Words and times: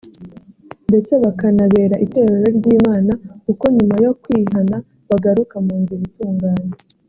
ndetse 0.89 1.11
bakanabera 1.23 1.95
Itorero 2.05 2.47
ry’Imana 2.59 3.11
kuko 3.45 3.63
nyuma 3.75 3.95
yo 4.05 4.11
kwihana 4.21 4.77
bagaruka 5.09 5.55
mu 5.65 5.75
nzira 5.81 6.03
itunganye 6.09 6.73